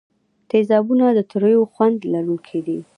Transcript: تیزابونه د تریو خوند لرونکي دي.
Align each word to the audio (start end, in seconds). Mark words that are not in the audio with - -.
تیزابونه 0.49 1.05
د 1.17 1.19
تریو 1.31 1.61
خوند 1.73 1.97
لرونکي 2.13 2.59
دي. 2.67 2.79